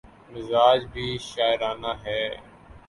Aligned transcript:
مزاج 0.31 0.79
بھی 0.93 1.07
شاعرانہ 1.21 1.91
ہے۔ 2.03 2.21